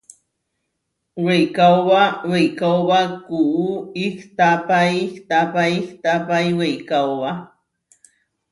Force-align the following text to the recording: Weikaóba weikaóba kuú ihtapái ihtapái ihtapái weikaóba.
Weikaóba 1.25 2.01
weikaóba 2.31 2.99
kuú 3.27 3.67
ihtapái 4.05 4.93
ihtapái 5.05 5.71
ihtapái 5.81 6.47
weikaóba. 6.59 7.31